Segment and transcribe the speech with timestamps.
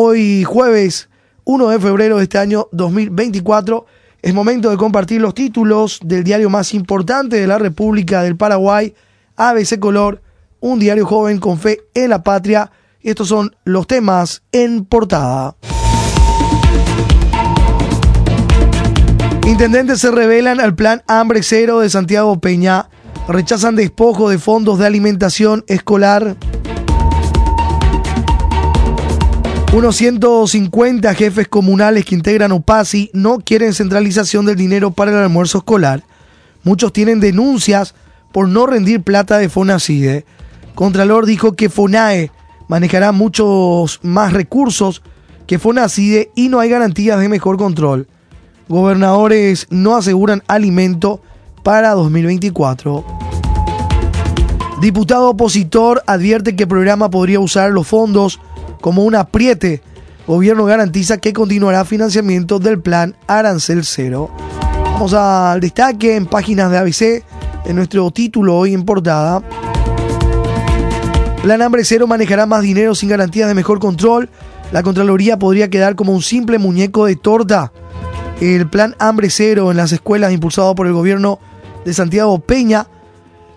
[0.00, 1.08] Hoy jueves
[1.42, 3.84] 1 de febrero de este año 2024
[4.22, 8.94] es momento de compartir los títulos del diario más importante de la República del Paraguay,
[9.34, 10.22] ABC Color,
[10.60, 12.70] un diario joven con fe en la patria.
[13.00, 15.56] Y estos son los temas en portada.
[19.48, 22.88] Intendentes se revelan al plan Hambre Cero de Santiago Peña.
[23.26, 26.36] Rechazan despojo de fondos de alimentación escolar.
[29.70, 35.58] Unos 150 jefes comunales que integran OPASI no quieren centralización del dinero para el almuerzo
[35.58, 36.04] escolar.
[36.64, 37.94] Muchos tienen denuncias
[38.32, 40.24] por no rendir plata de FONACIDE.
[40.74, 42.30] Contralor dijo que FONAE
[42.66, 45.02] manejará muchos más recursos
[45.46, 48.08] que FONACIDE y no hay garantías de mejor control.
[48.68, 51.20] Gobernadores no aseguran alimento
[51.62, 53.04] para 2024.
[54.80, 58.40] Diputado opositor advierte que el programa podría usar los fondos
[58.80, 59.82] como un apriete.
[60.26, 64.30] Gobierno garantiza que continuará financiamiento del plan Arancel Cero.
[64.92, 67.24] Vamos al destaque en páginas de ABC,
[67.64, 69.42] en nuestro título hoy en portada.
[71.42, 74.28] Plan Hambre Cero manejará más dinero sin garantías de mejor control.
[74.72, 77.72] La Contraloría podría quedar como un simple muñeco de torta.
[78.40, 81.38] El Plan Hambre Cero en las escuelas impulsado por el gobierno
[81.84, 82.88] de Santiago Peña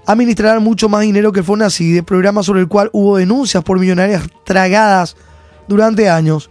[0.06, 4.24] administrará mucho más dinero que el FONACIDE, programa sobre el cual hubo denuncias por millonarias
[4.44, 5.16] tragadas
[5.68, 6.50] durante años.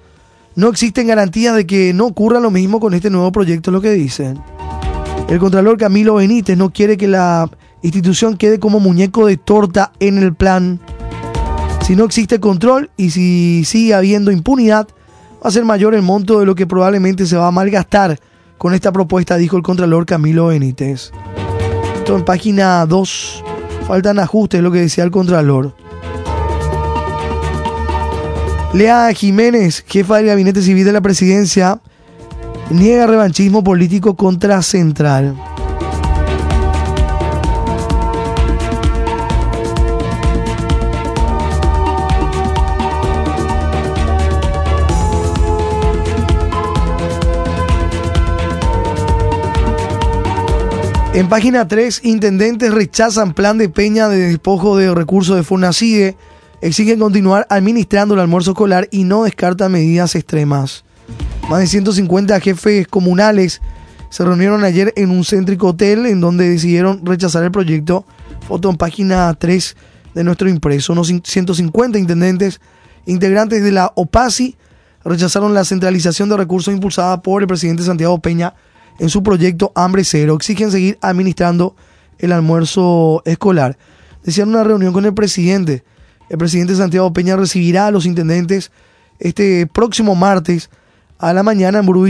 [0.54, 3.92] No existen garantías de que no ocurra lo mismo con este nuevo proyecto, lo que
[3.92, 4.40] dicen.
[5.28, 7.48] El Contralor Camilo Benítez no quiere que la
[7.82, 10.80] institución quede como muñeco de torta en el plan.
[11.82, 14.88] Si no existe control y si sigue habiendo impunidad,
[15.34, 18.18] va a ser mayor el monto de lo que probablemente se va a malgastar
[18.58, 21.12] con esta propuesta, dijo el Contralor Camilo Benítez.
[22.06, 23.44] En página 2.
[23.86, 25.74] Faltan ajustes, lo que decía el Contralor.
[28.74, 31.80] Lea Jiménez, jefa del Gabinete Civil de la Presidencia,
[32.70, 35.36] niega revanchismo político contra Central.
[51.12, 56.16] En página 3, intendentes rechazan plan de Peña de despojo de recursos de FONACIDE,
[56.60, 60.84] exigen continuar administrando el almuerzo escolar y no descartan medidas extremas.
[61.48, 63.60] Más de 150 jefes comunales
[64.08, 68.06] se reunieron ayer en un céntrico hotel en donde decidieron rechazar el proyecto.
[68.46, 69.76] Foto en página 3
[70.14, 70.92] de nuestro impreso.
[70.92, 72.60] Unos 150 intendentes
[73.04, 74.56] integrantes de la OPASI
[75.04, 78.54] rechazaron la centralización de recursos impulsada por el presidente Santiago Peña
[79.00, 80.36] en su proyecto Hambre Cero.
[80.36, 81.74] Exigen seguir administrando
[82.18, 83.78] el almuerzo escolar.
[84.22, 85.82] Decían una reunión con el presidente.
[86.28, 88.70] El presidente Santiago Peña recibirá a los intendentes
[89.18, 90.70] este próximo martes
[91.18, 92.08] a la mañana en Burú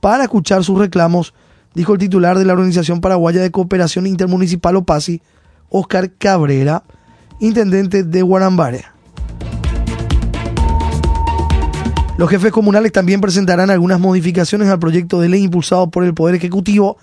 [0.00, 1.34] para escuchar sus reclamos,
[1.74, 5.20] dijo el titular de la Organización Paraguaya de Cooperación Intermunicipal OPASI,
[5.68, 6.84] Oscar Cabrera,
[7.40, 8.95] intendente de Guarambare.
[12.18, 16.34] Los jefes comunales también presentarán algunas modificaciones al proyecto de ley impulsado por el Poder
[16.34, 16.96] Ejecutivo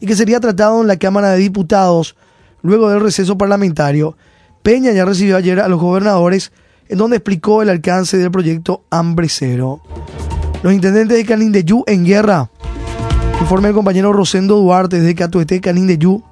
[0.00, 2.16] y que sería tratado en la Cámara de Diputados
[2.62, 4.16] luego del receso parlamentario.
[4.64, 6.50] Peña ya recibió ayer a los gobernadores
[6.88, 9.80] en donde explicó el alcance del proyecto Hambre Cero.
[10.64, 12.50] Los intendentes de Canindeyú en guerra.
[13.40, 16.24] Informe el compañero Rosendo Duarte de Catuete, Canindeyú.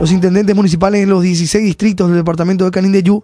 [0.00, 3.22] Los intendentes municipales en los 16 distritos del departamento de Canindeyú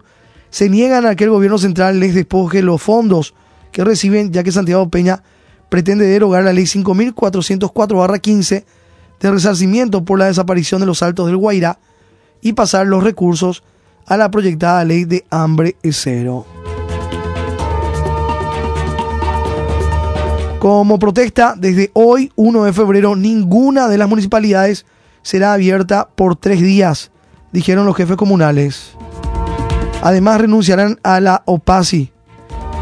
[0.51, 3.33] se niegan a que el gobierno central les despoje los fondos
[3.75, 5.21] que reciben, ya que Santiago Peña
[5.67, 8.63] pretende derogar la ley 5404-15
[9.19, 11.77] de resarcimiento por la desaparición de los altos del Guairá
[12.41, 13.63] y pasar los recursos
[14.05, 16.45] a la proyectada ley de hambre cero.
[20.59, 24.85] Como protesta, desde hoy, 1 de febrero, ninguna de las municipalidades
[25.21, 27.11] será abierta por tres días,
[27.51, 28.93] dijeron los jefes comunales.
[30.01, 32.13] Además, renunciarán a la OPASI,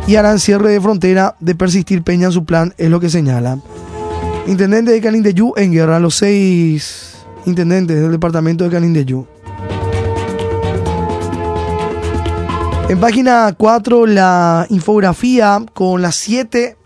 [0.07, 3.59] y harán cierre de frontera de persistir Peña en su plan, es lo que señala.
[4.47, 9.25] Intendente de Canindeyú en guerra, los seis intendentes del departamento de Canindeyú.
[12.89, 16.77] En página 4, la infografía con las 7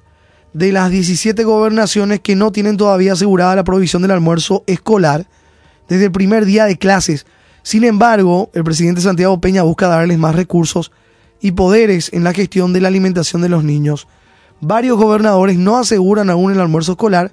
[0.53, 5.25] de las 17 gobernaciones que no tienen todavía asegurada la provisión del almuerzo escolar
[5.89, 7.25] desde el primer día de clases.
[7.63, 10.91] Sin embargo, el presidente Santiago Peña busca darles más recursos
[11.41, 14.07] y poderes en la gestión de la alimentación de los niños.
[14.59, 17.31] Varios gobernadores no aseguran aún el almuerzo escolar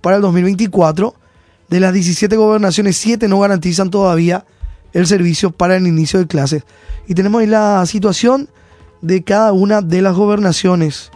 [0.00, 1.14] para el 2024.
[1.68, 4.44] De las 17 gobernaciones, 7 no garantizan todavía
[4.92, 6.64] el servicio para el inicio de clases.
[7.08, 8.48] Y tenemos ahí la situación
[9.00, 11.10] de cada una de las gobernaciones.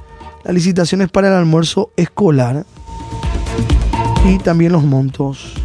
[0.44, 2.64] las licitaciones para el almuerzo escolar
[4.24, 5.59] y también los montos.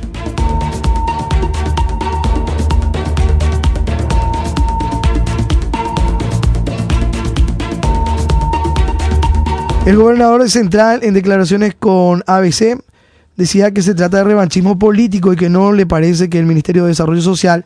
[9.86, 12.82] El gobernador Central, en declaraciones con ABC,
[13.38, 16.84] decía que se trata de revanchismo político y que no le parece que el Ministerio
[16.84, 17.66] de Desarrollo Social,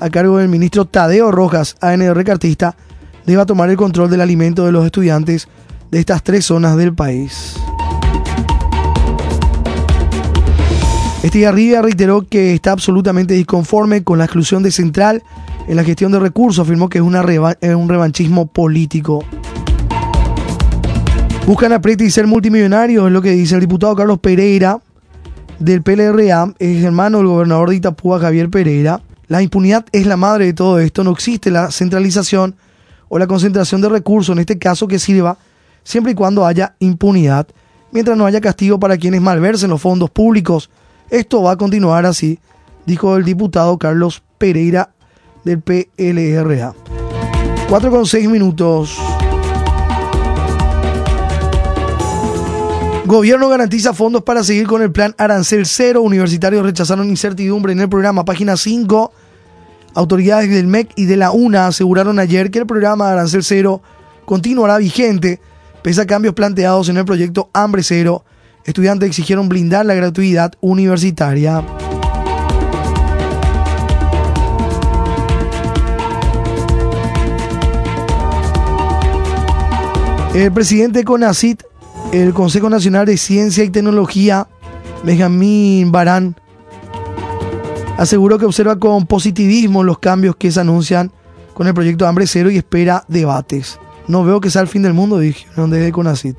[0.00, 2.74] a cargo del ministro Tadeo Rojas, ANR Cartista,
[3.24, 5.46] deba tomar el control del alimento de los estudiantes
[5.92, 7.54] de estas tres zonas del país.
[11.22, 15.22] Estigarribia reiteró que está absolutamente disconforme con la exclusión de Central
[15.68, 16.66] en la gestión de recursos.
[16.66, 19.24] Afirmó que es, un revanchismo político.
[21.50, 24.78] Buscan apriete y ser multimillonarios, es lo que dice el diputado Carlos Pereira
[25.58, 29.00] del PLRA, es hermano del gobernador de Itapúa, Javier Pereira.
[29.26, 32.54] La impunidad es la madre de todo esto, no existe la centralización
[33.08, 35.38] o la concentración de recursos, en este caso que sirva
[35.82, 37.48] siempre y cuando haya impunidad,
[37.90, 40.70] mientras no haya castigo para quienes malversen los fondos públicos
[41.10, 42.38] esto va a continuar así,
[42.86, 44.90] dijo el diputado Carlos Pereira
[45.44, 46.74] del PLRA.
[47.68, 49.00] 4 con 6 minutos.
[53.10, 56.00] Gobierno garantiza fondos para seguir con el plan Arancel Cero.
[56.00, 58.24] Universitarios rechazaron incertidumbre en el programa.
[58.24, 59.12] Página 5.
[59.94, 63.82] Autoridades del MEC y de la UNA aseguraron ayer que el programa Arancel Cero
[64.26, 65.40] continuará vigente,
[65.82, 68.24] pese a cambios planteados en el proyecto Hambre Cero
[68.64, 71.64] estudiantes exigieron blindar la gratuidad universitaria.
[80.32, 81.64] El presidente de CONACIT,
[82.12, 84.48] el Consejo Nacional de Ciencia y Tecnología,
[85.04, 86.36] Benjamín Barán,
[87.96, 91.12] aseguró que observa con positivismo los cambios que se anuncian
[91.54, 93.78] con el proyecto Hambre Cero y espera debates.
[94.08, 96.36] No veo que sea el fin del mundo, dije, donde CONACIT.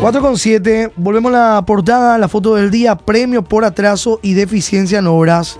[0.00, 0.92] 4,7.
[0.94, 5.58] Volvemos a la portada, la foto del día, premio por atraso y deficiencia en obras.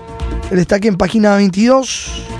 [0.49, 2.38] El destaque en página 22.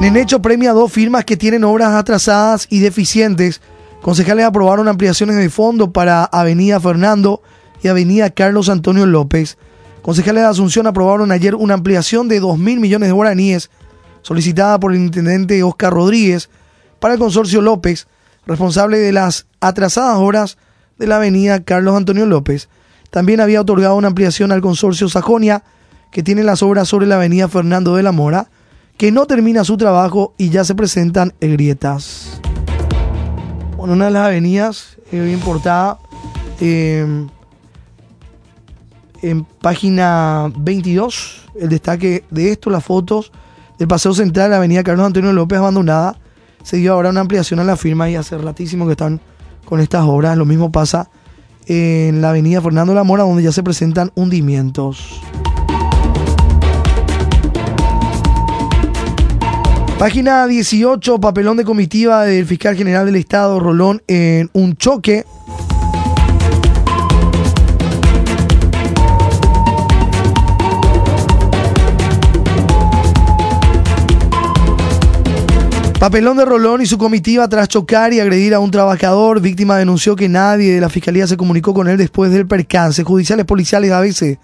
[0.00, 3.62] Nenecho premia dos firmas que tienen obras atrasadas y deficientes.
[4.02, 7.40] Concejales aprobaron ampliaciones de fondo para Avenida Fernando
[7.82, 9.56] y Avenida Carlos Antonio López.
[10.02, 13.70] Concejales de Asunción aprobaron ayer una ampliación de 2 mil millones de guaraníes
[14.20, 16.50] solicitada por el intendente Oscar Rodríguez
[17.00, 18.06] para el consorcio López,
[18.46, 20.58] responsable de las atrasadas obras
[20.98, 22.68] de la avenida Carlos Antonio López.
[23.10, 25.64] También había otorgado una ampliación al consorcio Sajonia,
[26.12, 28.48] que tiene las obras sobre la avenida Fernando de la Mora,
[28.96, 32.40] que no termina su trabajo y ya se presentan grietas.
[33.76, 35.98] Bueno, una de las avenidas eh, bien portada
[36.60, 37.28] em,
[39.22, 43.32] en página 22, el destaque de esto, las fotos
[43.78, 46.16] del paseo central la avenida Carlos Antonio López abandonada.
[46.62, 49.20] Se dio ahora una ampliación a la firma y hace ratísimo que están
[49.64, 50.36] con estas obras.
[50.36, 51.10] Lo mismo pasa
[51.66, 55.20] en la avenida Fernando La Mora, donde ya se presentan hundimientos.
[59.98, 65.24] Página 18, papelón de comitiva del fiscal general del Estado, Rolón, en un choque
[75.98, 79.40] Papelón de Rolón y su comitiva tras chocar y agredir a un trabajador.
[79.40, 83.02] Víctima denunció que nadie de la fiscalía se comunicó con él después del percance.
[83.02, 84.36] Judiciales policiales a veces.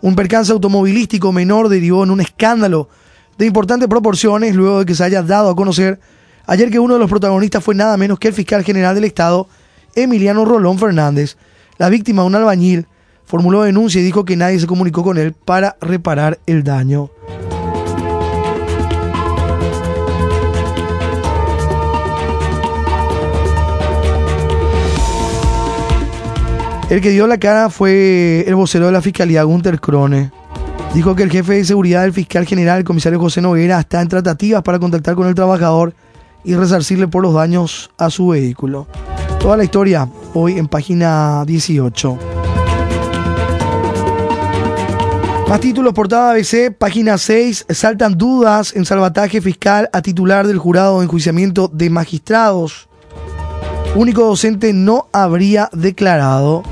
[0.00, 2.88] Un percance automovilístico menor derivó en un escándalo
[3.38, 6.00] de importantes proporciones luego de que se haya dado a conocer
[6.46, 9.48] ayer que uno de los protagonistas fue nada menos que el fiscal general del Estado,
[9.94, 11.36] Emiliano Rolón Fernández.
[11.78, 12.86] La víctima, un albañil,
[13.24, 17.10] formuló denuncia y dijo que nadie se comunicó con él para reparar el daño.
[26.88, 30.30] El que dio la cara fue el vocero de la Fiscalía, Gunter Krone.
[30.94, 34.08] Dijo que el jefe de seguridad del fiscal general, el comisario José Noguera, está en
[34.08, 35.94] tratativas para contactar con el trabajador
[36.44, 38.86] y resarcirle por los daños a su vehículo.
[39.40, 42.18] Toda la historia hoy en página 18.
[45.48, 47.66] Más títulos, portada ABC, página 6.
[47.68, 52.88] Saltan dudas en salvataje fiscal a titular del jurado de enjuiciamiento de magistrados.
[53.94, 56.64] Único docente no habría declarado.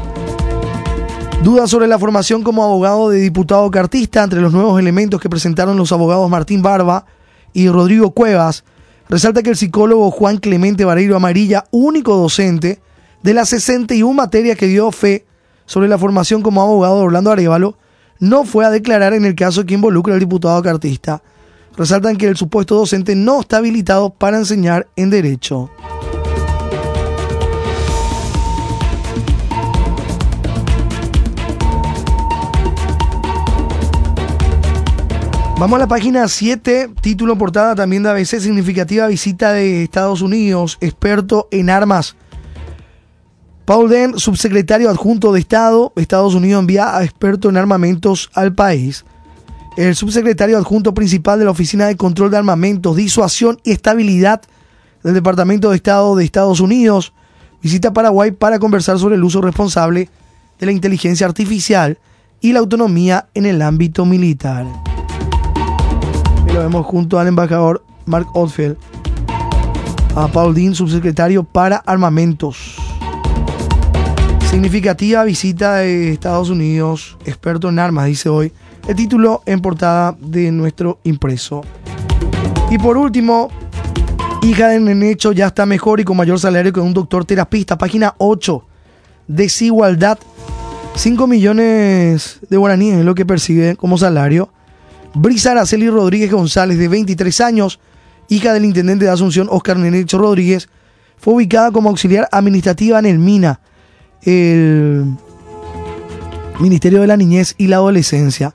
[1.43, 5.77] Dudas sobre la formación como abogado de diputado cartista entre los nuevos elementos que presentaron
[5.77, 7.05] los abogados Martín Barba
[7.53, 8.65] y Rodrigo Cuevas.
[9.09, 12.81] Resalta que el psicólogo Juan Clemente Vareiro Amarilla, único docente
[13.23, 15.27] de las 61 materias que dio fe
[15.67, 17.77] sobre la formación como abogado de Orlando Arevalo,
[18.19, 21.23] no fue a declarar en el caso que involucra al diputado cartista.
[21.77, 25.71] Resaltan que el supuesto docente no está habilitado para enseñar en derecho.
[35.65, 40.77] Vamos a la página 7, título portada también de ABC, significativa visita de Estados Unidos,
[40.83, 42.17] experto en armas.
[43.65, 49.07] Paul Den, subsecretario adjunto de Estado, Estados Unidos envía a experto en armamentos al país.
[49.79, 54.43] El subsecretario adjunto principal de la Oficina de Control de Armamentos, Disuasión y Estabilidad
[55.03, 57.15] del Departamento de Estado de Estados Unidos
[57.63, 60.11] visita Paraguay para conversar sobre el uso responsable
[60.59, 61.99] de la inteligencia artificial
[62.43, 64.67] y la autonomía en el ámbito militar
[66.55, 68.77] lo vemos junto al embajador Mark Oldfield,
[70.15, 72.77] a Paul Dean, subsecretario para armamentos.
[74.49, 78.53] Significativa visita de Estados Unidos, experto en armas, dice hoy
[78.87, 81.63] el título en portada de nuestro impreso.
[82.71, 83.49] Y por último,
[84.43, 87.77] hija de Nenecho ya está mejor y con mayor salario que un doctor terapista.
[87.77, 88.65] Página 8.
[89.27, 90.19] Desigualdad.
[90.95, 94.51] 5 millones de guaraníes es lo que percibe como salario.
[95.15, 97.79] Brisa Araceli Rodríguez González, de 23 años,
[98.29, 100.69] hija del intendente de Asunción, Oscar Nenecho Rodríguez,
[101.17, 103.61] fue ubicada como auxiliar administrativa en el MINA,
[104.23, 105.05] el
[106.59, 108.55] Ministerio de la Niñez y la Adolescencia,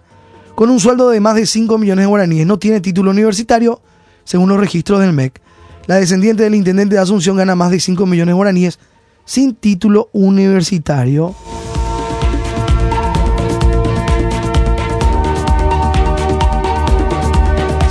[0.55, 2.45] con un sueldo de más de 5 millones de guaraníes.
[2.45, 3.81] No tiene título universitario,
[4.25, 5.41] según los registros del MEC.
[5.87, 8.79] La descendiente del intendente de Asunción gana más de 5 millones de guaraníes
[9.23, 11.33] sin título universitario.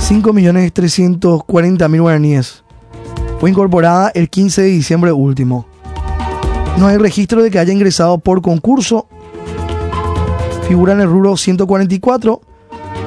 [0.09, 2.63] 5.340.000 guaraníes.
[3.39, 5.67] Fue incorporada el 15 de diciembre último.
[6.79, 9.05] No hay registro de que haya ingresado por concurso.
[10.67, 12.41] Figura en el rubro 144,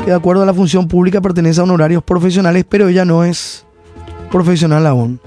[0.05, 3.65] que de acuerdo a la función pública pertenece a honorarios profesionales, pero ella no es
[4.31, 5.19] profesional aún.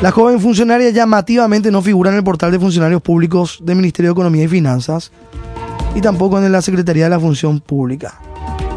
[0.00, 4.14] La joven funcionaria llamativamente no figura en el portal de funcionarios públicos del Ministerio de
[4.14, 5.12] Economía y Finanzas
[5.94, 8.18] y tampoco en la Secretaría de la Función Pública.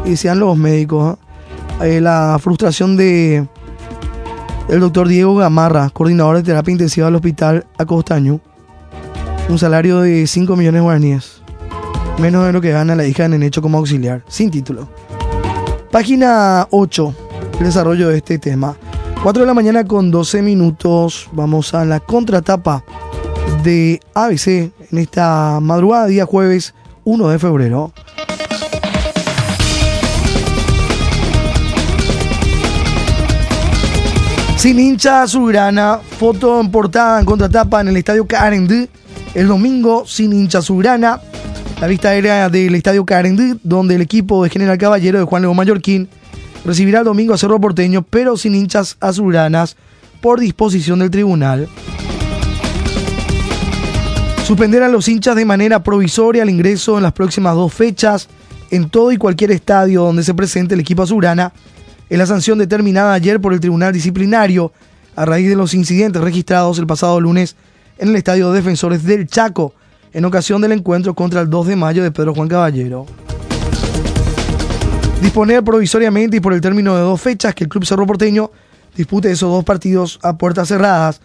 [0.04, 1.25] Y decían los médicos, eh,
[1.80, 3.46] la frustración de
[4.68, 8.40] el doctor Diego Gamarra, coordinador de terapia intensiva del hospital Acostaño.
[9.48, 11.42] Un salario de 5 millones de guaraníes.
[12.18, 14.88] Menos de lo que gana la hija de Nenecho como auxiliar, sin título.
[15.92, 17.14] Página 8,
[17.60, 18.76] el desarrollo de este tema.
[19.22, 21.28] 4 de la mañana con 12 minutos.
[21.32, 22.82] Vamos a la contratapa
[23.62, 27.92] de ABC en esta madrugada, día jueves 1 de febrero.
[34.66, 38.88] Sin hincha azulgrana, foto en portada en contratapa en el estadio Carendí.
[39.32, 41.20] El domingo, sin hincha azulgrana.
[41.80, 45.54] La vista aérea del estadio Carendí, donde el equipo de General Caballero de Juan León
[45.54, 46.08] Mallorquín
[46.64, 49.76] recibirá el domingo a Cerro Porteño, pero sin hinchas azulgranas
[50.20, 51.68] por disposición del tribunal.
[54.44, 58.28] Suspender a los hinchas de manera provisoria el ingreso en las próximas dos fechas
[58.72, 61.52] en todo y cualquier estadio donde se presente el equipo azulgrana
[62.08, 64.72] es la sanción determinada ayer por el Tribunal Disciplinario
[65.16, 67.56] a raíz de los incidentes registrados el pasado lunes
[67.98, 69.72] en el Estadio Defensores del Chaco,
[70.12, 73.06] en ocasión del encuentro contra el 2 de mayo de Pedro Juan Caballero.
[75.20, 78.50] Disponer provisoriamente y por el término de dos fechas que el Club Cerro Porteño
[78.94, 81.20] dispute esos dos partidos a puertas cerradas,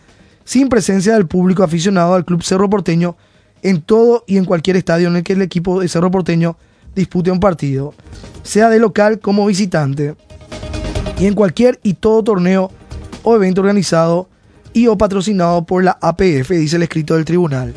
[0.45, 3.17] sin presencia del público aficionado al Club Cerro Porteño
[3.61, 6.57] en todo y en cualquier estadio en el que el equipo de Cerro Porteño
[6.95, 7.93] dispute un partido,
[8.43, 10.15] sea de local como visitante
[11.21, 12.71] y en cualquier y todo torneo
[13.21, 14.27] o evento organizado
[14.73, 17.75] y o patrocinado por la APF, dice el escrito del tribunal.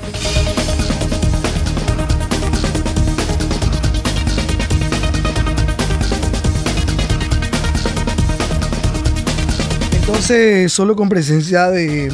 [9.93, 12.11] Entonces, solo con presencia de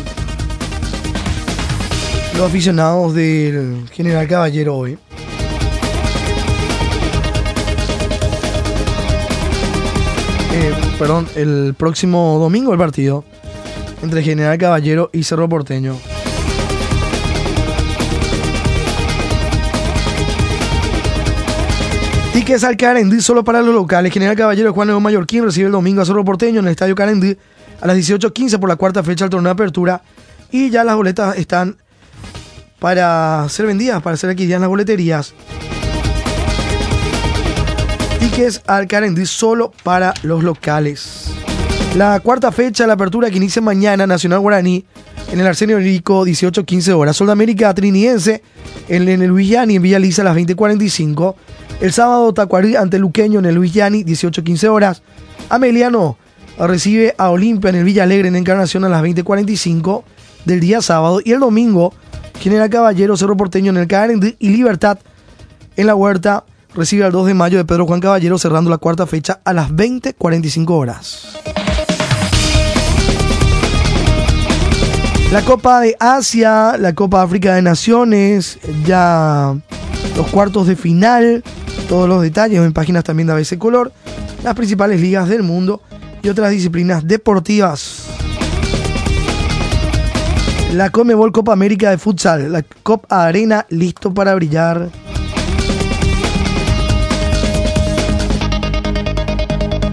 [2.37, 4.99] los aficionados del General Caballero hoy.
[10.53, 13.25] Eh, perdón, el próximo domingo el partido
[14.03, 15.97] entre General Caballero y Cerro Porteño.
[22.35, 24.13] Tickets al Carendí solo para los locales.
[24.13, 27.35] General Caballero Juan León Mallorquín recibe el domingo a Cerro Porteño en el Estadio Carendí
[27.81, 30.03] a las 18.15 por la cuarta fecha del torneo de apertura.
[30.51, 31.79] Y ya las boletas están
[32.79, 35.35] para ser vendidas, para ser adquiridas en las boleterías
[38.31, 41.31] tickets al Carendí solo para los locales.
[41.97, 44.85] La cuarta fecha la apertura que inicia mañana, Nacional Guaraní,
[45.33, 47.17] en el Arsenio Rico, 18-15 horas.
[47.17, 48.43] Sol América Triniense,
[48.89, 51.35] en, el Luis en Villa Lisa, a las 20.45.
[51.81, 55.03] El sábado, Tacuarí ante Luqueño, en el Luis Yani, 18-15 horas.
[55.49, 56.17] Ameliano
[56.59, 60.05] recibe a Olimpia en el Villa Alegre, en Encarnación, a las 20.45
[60.45, 61.21] del día sábado.
[61.25, 61.95] Y el domingo,
[62.39, 64.99] General Caballero, Cerro Porteño, en el Carendí y Libertad,
[65.77, 69.07] en la Huerta, recibe al 2 de mayo de Pedro Juan Caballero cerrando la cuarta
[69.07, 71.39] fecha a las 20.45 horas.
[75.33, 79.57] La Copa de Asia, la Copa África de Naciones, ya
[80.17, 81.45] los cuartos de final,
[81.89, 83.93] todos los detalles en páginas también de ABC Color,
[84.43, 85.83] las principales ligas del mundo
[86.23, 88.07] y otras disciplinas deportivas.
[90.73, 94.89] La Comebol Copa América de Futsal, la Copa Arena listo para brillar.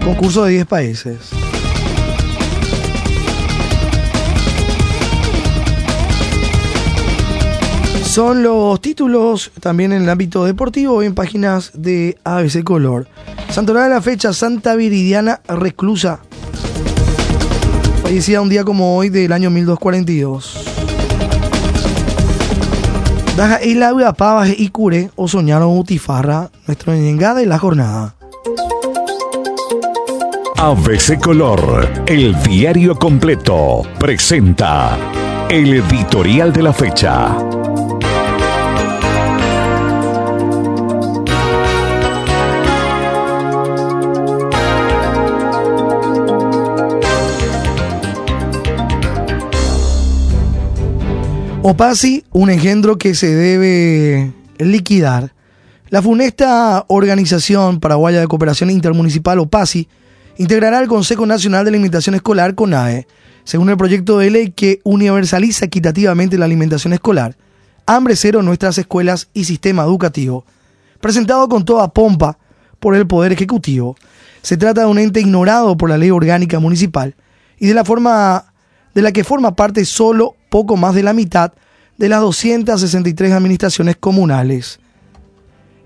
[0.08, 1.18] Concurso de 10 países.
[8.04, 13.06] Son los títulos también en el ámbito deportivo en páginas de ABC Color.
[13.50, 16.20] Santoral de la fecha, Santa Viridiana Reclusa.
[18.02, 20.64] Fallecida un día como hoy del año 1242.
[23.36, 28.17] Daja y la pavas y cure o soñaron utifarra, nuestro llegada de la jornada.
[30.60, 34.98] ABC Color, el diario completo, presenta
[35.48, 37.36] el editorial de la fecha.
[51.62, 55.34] OPASI, un engendro que se debe liquidar.
[55.88, 59.86] La funesta Organización Paraguaya de Cooperación Intermunicipal, OPASI,
[60.38, 63.06] integrará el Consejo Nacional de Alimentación Escolar, CONAE,
[63.44, 67.36] según el proyecto de ley que universaliza equitativamente la alimentación escolar,
[67.86, 70.44] hambre cero en nuestras escuelas y sistema educativo,
[71.00, 72.38] presentado con toda pompa
[72.78, 73.96] por el Poder Ejecutivo.
[74.42, 77.14] Se trata de un ente ignorado por la ley orgánica municipal
[77.58, 78.52] y de la forma
[78.94, 81.52] de la que forma parte solo poco más de la mitad
[81.96, 84.78] de las 263 administraciones comunales.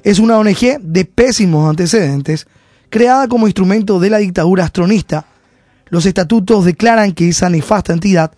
[0.02, 2.46] Es una ONG de pésimos antecedentes
[2.92, 5.24] creada como instrumento de la dictadura astronista,
[5.88, 8.32] los estatutos declaran que esa nefasta entidad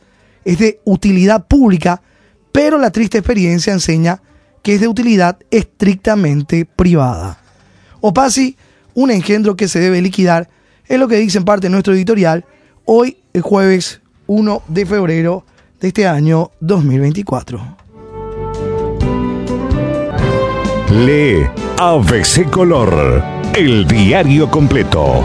[0.45, 2.01] es de utilidad pública,
[2.53, 4.23] pero la triste experiencia enseña
[4.63, 7.37] que es de utilidad estrictamente privada.
[8.01, 8.57] Opasi,
[8.95, 10.49] un engendro que se debe liquidar,
[10.87, 12.45] es lo que dice en parte nuestro editorial
[12.85, 15.45] hoy, el jueves 1 de febrero
[15.81, 17.77] de este año 2024.
[20.91, 21.45] Lee
[21.77, 25.23] ABC Color el diario completo.